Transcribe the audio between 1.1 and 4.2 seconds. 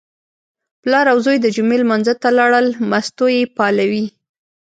او زوی د جمعې لمانځه ته لاړل، مستو یې پالوې.